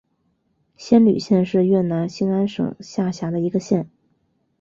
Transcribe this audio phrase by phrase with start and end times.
[0.77, 3.87] 仙侣县是越南兴安省下辖的一个县。